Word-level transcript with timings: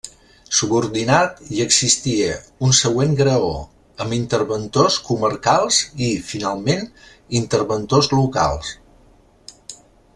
Subordinat 0.59 1.41
hi 1.55 1.59
existia 1.65 2.29
un 2.67 2.73
següent 2.77 3.13
graó, 3.19 3.51
amb 4.05 4.17
interventors 4.17 4.97
comarcals 5.11 5.83
i, 6.07 6.11
finalment, 6.33 6.89
interventors 7.43 8.11
locals. 8.17 8.73